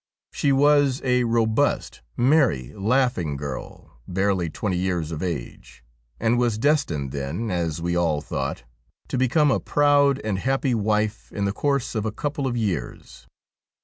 She 0.31 0.51
was 0.51 0.99
a 1.03 1.25
robust, 1.25 2.01
merry, 2.17 2.73
laughing 2.75 3.37
girl, 3.37 3.99
barely 4.07 4.49
twenty 4.49 4.77
years 4.77 5.11
of 5.11 5.21
age, 5.21 5.83
and 6.19 6.39
was 6.39 6.57
destined 6.57 7.11
then, 7.11 7.51
as 7.51 7.83
we 7.83 7.95
all 7.95 8.19
thought, 8.19 8.63
to 9.09 9.17
become 9.19 9.51
a 9.51 9.59
proud 9.59 10.17
and 10.23 10.39
happy 10.39 10.73
wife 10.73 11.31
in 11.31 11.45
the 11.45 11.53
course 11.53 11.93
of 11.93 12.07
a 12.07 12.11
couple 12.11 12.47
of 12.47 12.57
years. 12.57 13.27